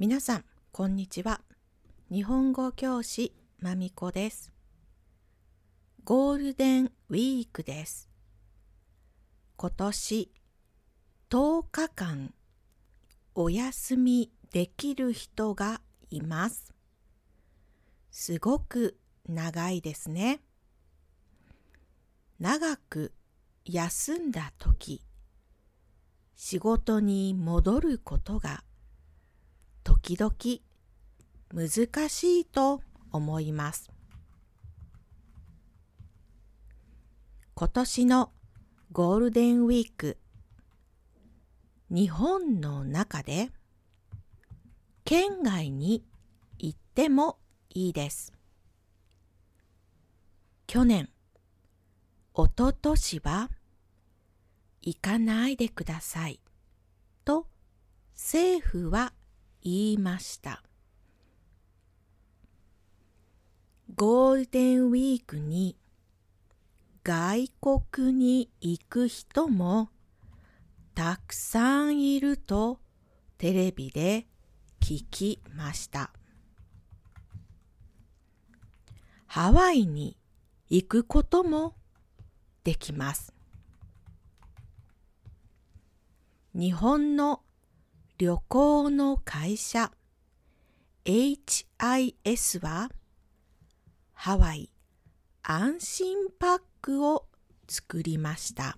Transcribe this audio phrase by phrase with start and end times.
[0.00, 1.40] 皆さん、こんにちは。
[2.08, 4.52] 日本語教師まみこです。
[6.04, 8.08] ゴールデンウィークです。
[9.56, 10.30] 今年
[11.30, 12.32] 10日間
[13.34, 16.72] お休みできる人がいます。
[18.12, 18.96] すごく
[19.28, 20.38] 長いですね。
[22.38, 23.12] 長く
[23.64, 25.02] 休んだ時、
[26.36, 28.62] 仕事に戻ることが
[29.88, 30.30] 時々
[31.50, 33.90] 難しいと思います。
[37.54, 38.30] 今年の
[38.92, 40.18] ゴールデンウィーク、
[41.88, 43.48] 日本の中で
[45.06, 46.04] 県外に
[46.58, 47.38] 行っても
[47.70, 48.34] いいです。
[50.66, 51.08] 去年、
[52.34, 53.48] おととしは
[54.82, 56.40] 行かないでください
[57.24, 57.46] と
[58.14, 59.14] 政府は
[59.62, 60.62] 言いました。
[63.94, 65.76] ゴールデンウィークに
[67.02, 69.88] 外国に行く人も
[70.94, 72.80] たくさんいると
[73.38, 74.26] テレビで
[74.80, 76.12] 聞きました。
[79.26, 80.16] ハワイに
[80.68, 81.74] 行くことも
[82.64, 83.32] できます。
[86.54, 87.42] 日本の
[88.18, 89.92] 旅行の会社
[91.04, 92.90] HIS は
[94.12, 94.72] ハワイ
[95.44, 97.26] 安心パックを
[97.68, 98.76] 作りました。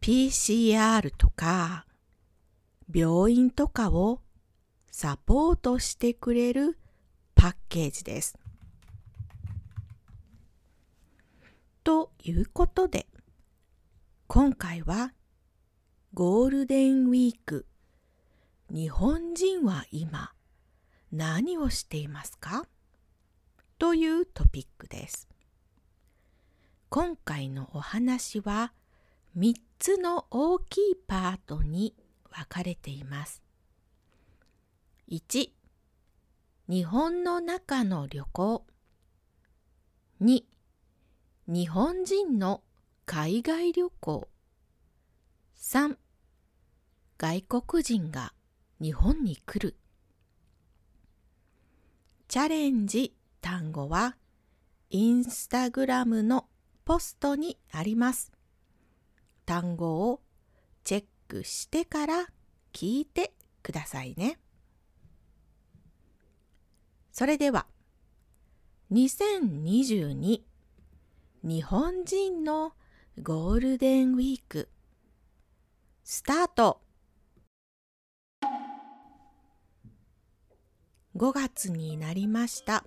[0.00, 1.84] PCR とか
[2.90, 4.22] 病院とかを
[4.90, 6.78] サポートしてくれる
[7.34, 8.38] パッケージです。
[11.84, 13.06] ということで
[14.28, 15.12] 今回は
[16.14, 17.64] ゴールデンウィーク
[18.70, 20.32] 日本人は今
[21.10, 22.66] 何をしていますか？
[23.78, 25.26] というトピックです。
[26.90, 28.74] 今回のお話は
[29.38, 31.94] 3つの大きいパートに
[32.30, 33.40] 分かれています。
[35.10, 35.48] 1
[36.68, 38.66] 日本の中の旅行
[40.20, 40.42] 2
[41.46, 42.60] 日本人の
[43.06, 44.28] 海外旅行
[45.58, 45.96] 3
[47.22, 48.32] 外国人が
[48.80, 49.76] 日本に来る
[52.26, 54.16] チャレンジ単語は
[54.90, 56.46] インスタグラムの
[56.84, 58.32] ポストにあります。
[59.46, 60.20] 単語を
[60.82, 62.26] チェックしてから
[62.72, 63.32] 聞いて
[63.62, 64.40] くださいね。
[67.12, 67.66] それでは
[68.90, 70.40] 2022
[71.44, 72.72] 日本人の
[73.22, 74.68] ゴールデンウィーク
[76.02, 76.81] スタート
[81.14, 82.84] 5月になりました。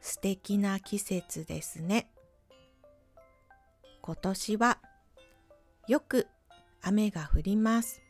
[0.00, 2.10] 素敵な季節ですね。
[4.00, 4.78] 今年は
[5.86, 6.26] よく
[6.82, 8.02] 雨が降ります。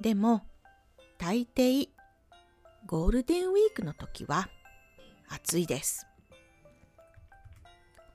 [0.00, 0.42] でも
[1.16, 1.88] 大抵
[2.86, 4.48] ゴールデンウィークの時は
[5.28, 6.08] 暑いです。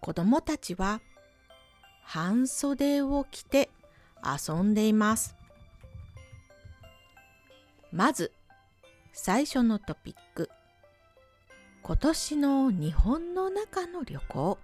[0.01, 1.01] 子供たちは
[2.03, 3.69] 半袖を着て
[4.21, 5.35] 遊んでいます。
[7.91, 8.33] まず
[9.21, 10.49] 最初のトピック。
[11.83, 14.57] 今年の日本の中の旅行。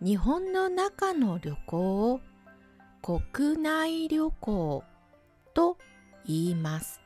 [0.00, 2.20] 日本の中の旅行を
[3.00, 4.82] 国内旅行
[5.54, 5.78] と
[6.26, 7.00] 言います。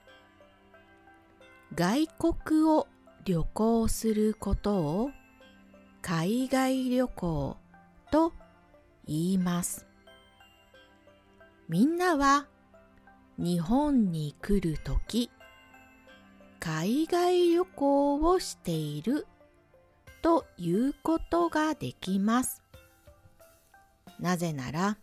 [1.75, 2.87] 外国を
[3.27, 5.11] 旅行することを
[6.01, 7.59] 海外旅行
[8.11, 8.33] と
[9.07, 9.87] 言います。
[11.69, 12.47] みんなは
[13.37, 15.31] 日本に来るとき
[16.67, 19.29] 海外旅行をしている
[20.21, 22.61] ということができます。
[24.19, 24.99] なぜなら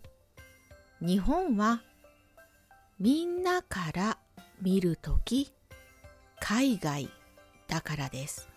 [0.99, 1.81] 日本は
[2.99, 4.17] みんなから
[4.61, 5.53] 見るとき
[6.41, 7.09] 海外
[7.69, 8.49] だからです。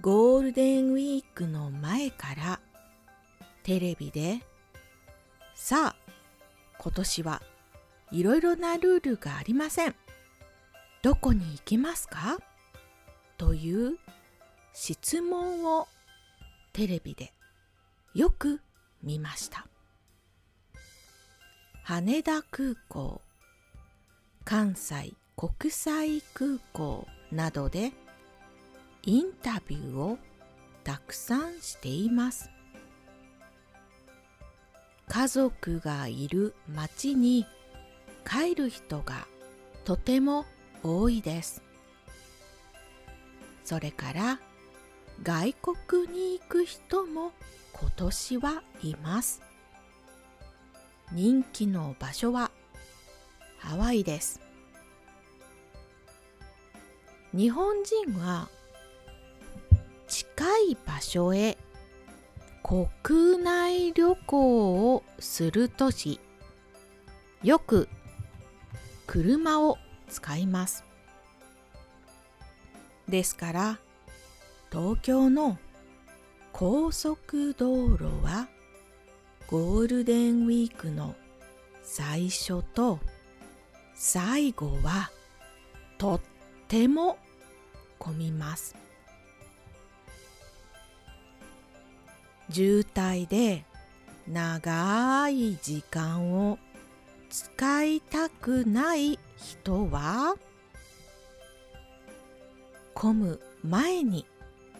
[0.00, 2.60] ゴールデンウィークの前から
[3.64, 4.40] テレビで
[5.54, 5.96] さあ、
[6.78, 7.42] 今年は
[8.12, 9.94] いろいろなルールがありません。
[11.02, 12.38] どこに行きますか？
[13.38, 13.96] という
[14.72, 15.88] 質問を
[16.72, 17.32] テレビで
[18.14, 18.60] よく
[19.02, 19.66] 見ました。
[21.84, 23.22] 羽田空港、
[24.44, 27.92] 関西国際空港などで
[29.02, 30.18] インタビューを
[30.84, 32.50] たくさんしています。
[35.08, 37.46] 家族がいる町に
[38.24, 39.26] 帰る人が
[39.84, 40.46] とても
[40.82, 41.62] 多いです。
[43.64, 44.40] それから
[45.22, 47.32] 外国に行く人も
[47.72, 49.42] 今年はいます。
[51.12, 52.50] 人気の場所は
[53.58, 54.40] ハワイです。
[57.32, 58.48] 日本人は
[60.08, 61.56] 近い場所へ
[62.62, 66.20] 国内旅行をするとき
[67.42, 67.88] よく
[69.10, 69.76] 車を
[70.08, 70.84] 使います。
[73.08, 73.78] ですから
[74.70, 75.58] 東京の
[76.52, 78.46] 高速道路は
[79.48, 81.16] ゴールデンウィークの
[81.82, 83.00] 最初と
[83.96, 85.10] 最後は
[85.98, 86.20] とっ
[86.68, 87.18] ても
[87.98, 88.76] 混みます。
[92.48, 93.64] 渋滞で
[94.28, 96.60] 長い時間を
[97.30, 100.36] 使いたくない人は
[102.92, 104.26] 混む前に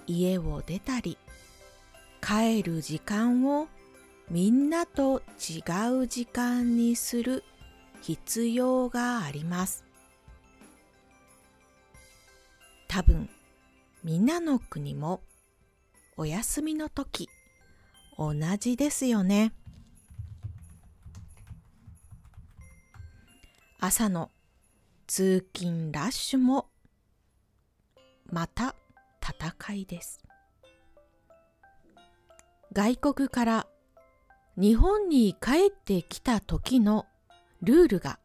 [0.07, 1.17] 家を出たり
[2.21, 3.69] 帰る時間を
[4.29, 5.63] みんなと違
[6.03, 7.45] う時間にする
[8.03, 9.85] 必要があります。
[12.89, 13.31] 多分
[14.03, 15.21] みんなの国も
[16.17, 17.29] お休みの時
[18.19, 19.53] 同じですよね。
[23.83, 24.31] 朝の
[25.07, 26.67] 通勤ラッシュも
[28.31, 28.75] また
[29.23, 30.23] 戦いです。
[32.75, 33.67] 外国から
[34.59, 37.07] 日本に帰ってきた時の
[37.63, 38.19] ルールが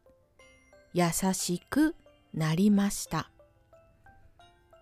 [0.92, 1.96] 優しく
[2.34, 3.30] なりました。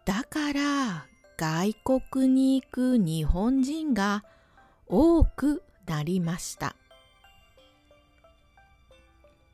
[0.04, 1.06] だから
[1.36, 1.74] 外
[2.10, 4.24] 国に行く日本人が
[4.88, 6.74] 多くなりました。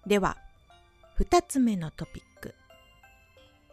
[0.07, 0.39] では、
[1.21, 2.55] 2つ目のトピック。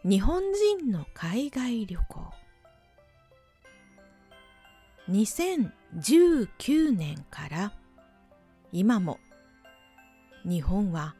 [0.04, 2.30] 日本人の海外旅行。
[5.08, 7.72] 2019年から
[8.70, 9.18] 今も
[10.44, 11.14] 日本は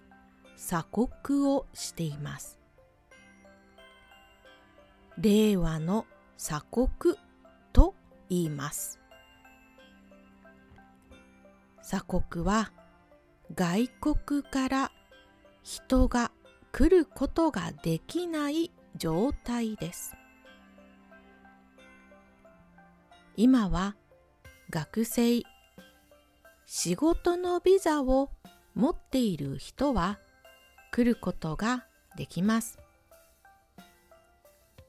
[0.58, 0.84] 鎖
[1.24, 2.58] 国をしています。
[5.16, 6.04] 令和の
[6.36, 7.16] 鎖国
[7.72, 7.94] と
[8.28, 9.00] 言います。
[11.80, 12.70] 鎖国は
[13.54, 14.92] 外国から
[15.62, 16.30] 人が
[16.72, 20.14] 来ることができない状態です。
[23.36, 23.94] 今は
[24.70, 25.42] 学生、
[26.66, 28.30] 仕事のビザを
[28.74, 30.18] 持っている人は
[30.90, 32.78] 来ることができます。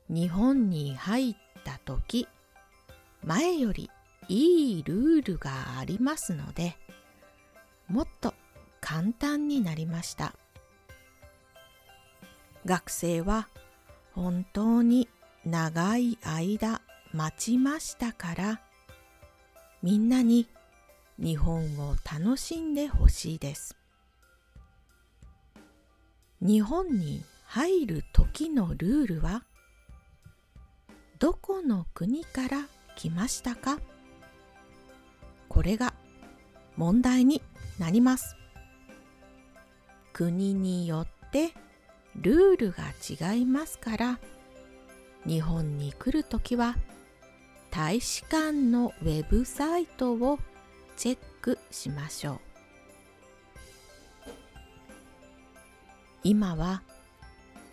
[0.10, 2.28] 日本に入った時、
[3.24, 3.90] 前より
[4.28, 6.76] いいルールがありますので、
[7.88, 8.34] もっと
[8.82, 10.34] 簡単になりました。
[12.66, 13.48] 学生は
[14.14, 15.08] 本当に
[15.46, 16.82] 長い間
[17.14, 18.62] 待ちましたから
[19.82, 20.48] みんなに
[21.18, 23.76] 日本を楽しんでほしいです。
[26.42, 29.44] 日本に入る時のルールは
[31.18, 33.80] どこの国から来ましたか？
[35.50, 35.94] これが
[36.78, 37.42] 問題に
[37.80, 38.36] なります。
[40.14, 41.54] 国によって
[42.16, 44.20] ルールが違いますから
[45.26, 46.78] 日本に来るときは
[47.72, 50.40] 大使館のウェブサイトを
[50.98, 52.40] チェックしましょう。
[56.24, 56.82] 今は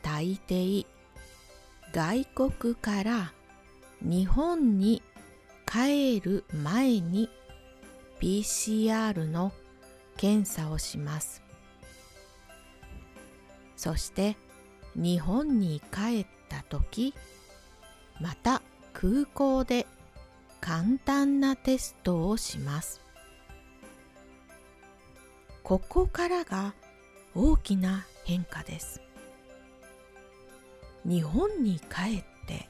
[0.02, 0.86] 大抵
[1.92, 3.32] 外国から
[4.00, 5.02] 日本に
[5.66, 7.28] 帰る前に
[8.20, 9.52] PCR の
[10.16, 11.45] 検査をします。
[13.76, 14.36] そして
[14.94, 17.14] 日本に帰った時
[18.20, 19.86] また空港で
[20.60, 23.00] 簡単なテストをします。
[25.62, 26.74] ここからが
[27.34, 29.02] 大きな変化です。
[31.04, 32.68] 日本に帰って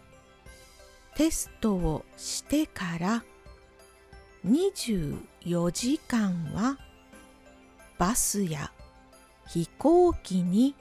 [1.14, 3.24] テストをしてから
[4.46, 6.78] 24時間は
[7.98, 8.72] バスや
[9.48, 10.74] 飛行機に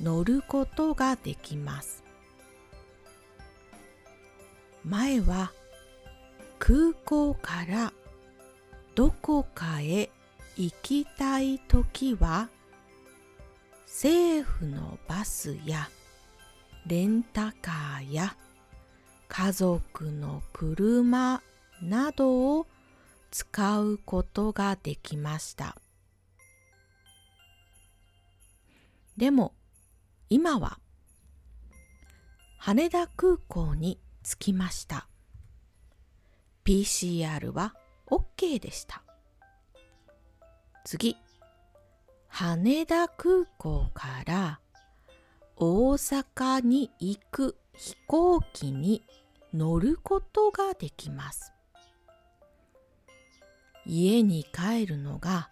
[0.00, 2.04] 乗ることができます。
[4.84, 5.52] 前は
[6.58, 7.92] 空港から
[8.94, 10.10] どこかへ
[10.56, 12.48] 行きたい時は
[13.86, 15.88] 政府のバスや
[16.86, 18.36] レンタカーや
[19.28, 21.42] 家族の車
[21.82, 22.66] などを
[23.30, 25.76] 使うことができました。
[29.16, 29.52] でも
[30.28, 30.80] 今は
[32.58, 35.06] 羽田空港に着きました。
[36.64, 37.76] PCR は
[38.10, 39.04] OK でした。
[40.84, 41.16] 次、
[42.26, 44.58] 羽田空港から
[45.54, 49.04] 大阪に行く飛行機に
[49.54, 51.52] 乗ることができます。
[53.84, 55.50] 家に帰るのが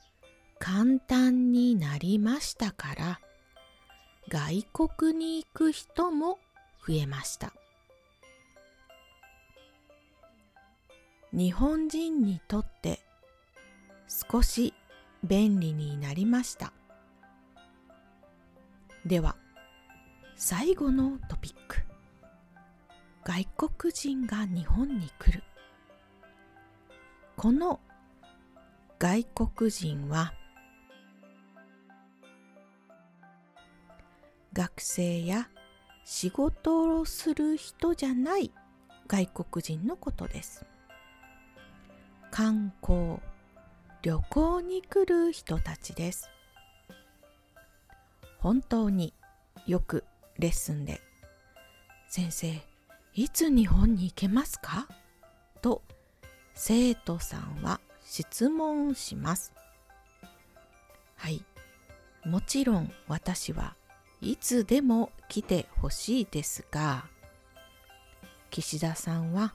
[0.59, 3.21] 簡単になりましたから
[4.28, 6.38] 外国に行く人も
[6.87, 7.52] 増えました。
[11.33, 13.00] 日本人にとって
[14.09, 14.73] 少し
[15.25, 16.73] 便利になりました。
[19.04, 19.37] では
[20.37, 21.83] 最後のトピック。
[23.25, 25.43] 外国人が日本に来る。
[27.37, 27.81] この
[28.99, 30.33] 外国人は
[34.54, 35.49] 学生や
[36.04, 38.52] 仕事をする人じゃない
[39.08, 40.64] 外国人のことです。
[42.30, 43.18] 観光、
[44.02, 46.30] 旅行に来る人たちです。
[48.38, 49.12] 本当に
[49.66, 50.04] よく
[50.38, 51.00] レッスンで
[52.08, 52.62] 「先生
[53.14, 54.87] いつ日本に行けますか?」
[55.62, 55.82] と
[56.54, 59.52] 生徒さんは質問します。
[61.16, 61.44] はい。
[62.25, 63.75] もちろん私は
[64.25, 67.04] いつでも来てほしいですが、
[68.50, 69.54] 岸田さんは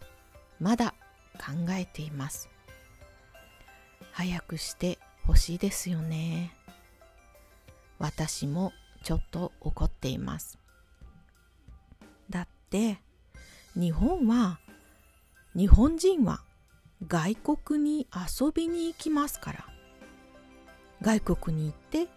[0.60, 0.94] まだ
[1.34, 2.50] 考えています。
[4.12, 6.54] 早くしてほしいですよね。
[7.98, 8.72] 私も
[9.02, 10.60] ちょっと怒っています。
[12.30, 13.00] だって
[13.74, 14.60] 日本は
[15.56, 16.44] 日本人は
[17.08, 19.66] 外国に遊びに行きますから
[21.02, 22.08] 外国に行って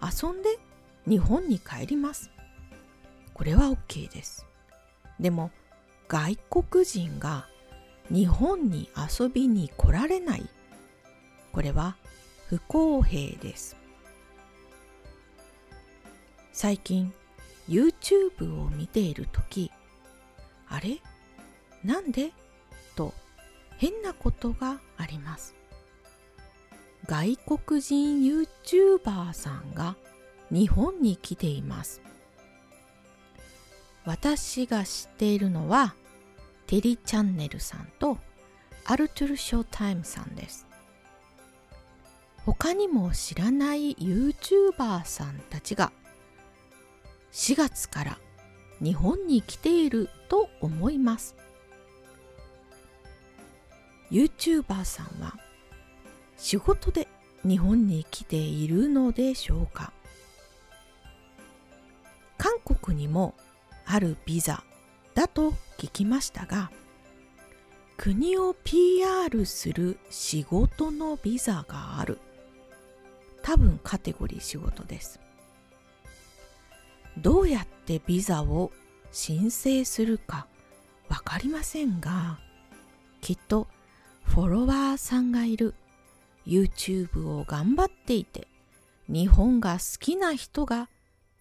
[0.00, 0.60] 遊んで
[1.08, 2.30] 日本に帰ります。
[3.32, 4.46] これは OK です。
[5.20, 5.50] でも
[6.08, 7.48] 外国人が
[8.10, 10.48] 日本に遊びに来られない。
[11.52, 11.96] これは
[12.48, 13.76] 不公平です。
[16.52, 17.12] 最近
[17.68, 19.70] YouTube を見ている時
[20.68, 21.00] あれ？
[21.84, 22.32] なんで？
[22.96, 23.12] と
[23.76, 25.54] 変なことがあります。
[27.06, 29.96] 外国人 YouTuber さんが
[30.50, 32.00] 日本に来ています。
[34.04, 35.94] 私が知っているのは
[36.66, 38.18] テリチャンネルさんと
[38.84, 40.66] アルトゥルショータイムさんです。
[42.44, 45.90] 他にも知らない YouTuber さんたちが
[47.32, 48.18] 4月から
[48.80, 51.34] 日本に来ていると思います。
[54.12, 55.36] YouTuber さんは
[56.36, 57.08] 仕事で
[57.44, 59.92] 日本に来ているのでしょうか？
[62.74, 63.34] 国にも
[63.84, 64.64] あるビザ
[65.14, 66.70] だと聞きましたが
[67.96, 72.18] 国を PR する仕事のビザがある。
[73.42, 75.18] 多分カテゴリー仕事です。
[77.16, 78.70] どうやってビザを
[79.12, 80.46] 申請するか
[81.08, 82.38] わかりませんが
[83.22, 83.66] きっと
[84.24, 85.74] フォロワーさんがいる。
[86.46, 88.46] YouTube を頑張っていて
[89.08, 90.88] 日本が好きな人が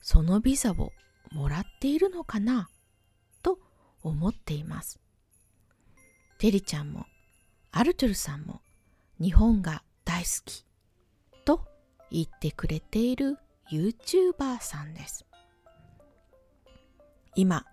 [0.01, 0.93] そのビザを
[1.31, 2.69] もらっているのかな？
[3.41, 3.59] と
[4.01, 4.99] 思っています。
[6.37, 7.05] テリちゃんも
[7.71, 8.61] アルトゥルさんも
[9.19, 10.65] 日本が大好き
[11.45, 11.61] と
[12.11, 13.37] 言ってくれている
[13.71, 15.25] YouTuber さんです。
[17.35, 17.65] 今、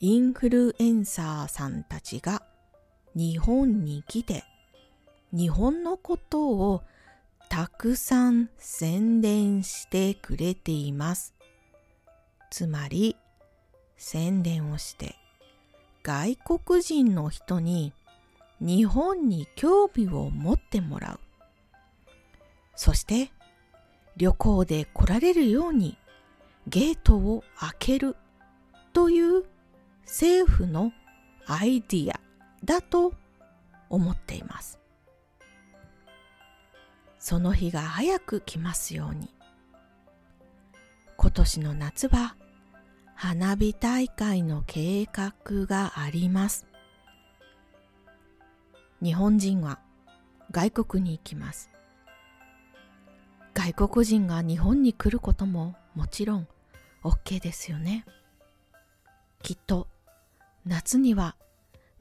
[0.00, 2.42] インフルエンサーさんたちが
[3.14, 4.44] 日本に来て
[5.32, 6.82] 日本のことを
[7.48, 11.35] たくさん宣伝してくれています。
[12.50, 13.16] つまり
[13.96, 15.16] 宣伝をして
[16.02, 17.92] 外国人の人に
[18.60, 21.20] 日本に興味を持ってもらう。
[22.74, 23.30] そして
[24.16, 25.98] 旅行で来られるように
[26.66, 28.16] ゲートを開ける
[28.92, 29.44] という
[30.04, 30.92] 政府の
[31.46, 32.20] アイディア
[32.64, 33.12] だと
[33.88, 34.78] 思っています。
[37.18, 39.35] その日が早く来ますように。
[41.16, 42.36] 今年の夏は
[43.14, 46.66] 花火大会の計画があります。
[49.02, 49.78] 日本人は
[50.50, 51.70] 外国に行きます。
[53.54, 56.48] 外国人が日本に来ることももちろん
[57.02, 58.04] OK ですよね。
[59.42, 59.88] きっと
[60.66, 61.36] 夏には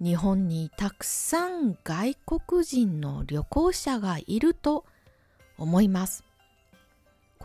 [0.01, 4.83] 日本にたくさん外国人の旅行者がいると
[5.57, 6.24] 思います。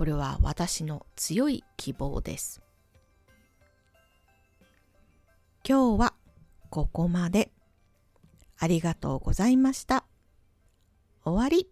[0.01, 2.63] これは私の強い希望です。
[5.63, 6.15] 今日は
[6.71, 7.51] ここまで。
[8.57, 10.07] ありがとうございました。
[11.23, 11.69] 終わり。